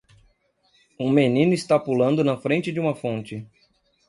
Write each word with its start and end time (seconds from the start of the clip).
Um 0.99 1.11
menino 1.11 1.53
está 1.53 1.77
pulando 1.79 2.23
na 2.23 2.35
frente 2.35 2.71
de 2.71 2.79
uma 2.79 2.95
fonte. 2.95 3.45